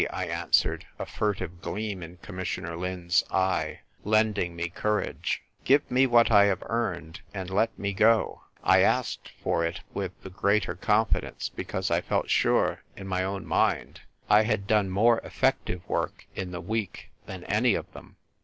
[0.09, 5.03] I answered, a furtive gleam in Commissioner Lin's eye lending me 82 THE TYI'K WRITER
[5.03, 5.03] C.UiL.
[5.11, 9.81] courage." Give me what I have earned, and let mc go!" I asked for it
[9.93, 14.89] with the greater confidence because I felt sure in my own mind I had done
[14.89, 18.15] more effective work in the week than any of them.